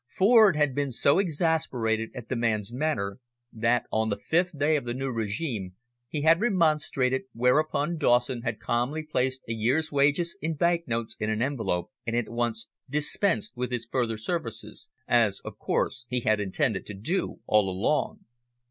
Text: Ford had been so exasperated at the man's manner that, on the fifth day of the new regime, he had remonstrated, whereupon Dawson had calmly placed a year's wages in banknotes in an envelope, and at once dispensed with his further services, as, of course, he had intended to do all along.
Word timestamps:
Ford 0.09 0.55
had 0.55 0.73
been 0.73 0.89
so 0.91 1.19
exasperated 1.19 2.09
at 2.15 2.27
the 2.27 2.35
man's 2.35 2.73
manner 2.73 3.19
that, 3.53 3.85
on 3.91 4.09
the 4.09 4.17
fifth 4.17 4.57
day 4.57 4.75
of 4.75 4.83
the 4.83 4.95
new 4.95 5.11
regime, 5.11 5.75
he 6.07 6.21
had 6.23 6.41
remonstrated, 6.41 7.25
whereupon 7.33 7.97
Dawson 7.97 8.41
had 8.41 8.59
calmly 8.59 9.03
placed 9.03 9.41
a 9.47 9.53
year's 9.53 9.91
wages 9.91 10.35
in 10.41 10.55
banknotes 10.55 11.15
in 11.19 11.29
an 11.29 11.43
envelope, 11.43 11.91
and 12.07 12.15
at 12.15 12.29
once 12.29 12.65
dispensed 12.89 13.55
with 13.55 13.69
his 13.71 13.85
further 13.85 14.17
services, 14.17 14.89
as, 15.07 15.39
of 15.45 15.59
course, 15.59 16.07
he 16.09 16.21
had 16.21 16.39
intended 16.39 16.87
to 16.87 16.95
do 16.95 17.37
all 17.45 17.69
along. 17.69 18.21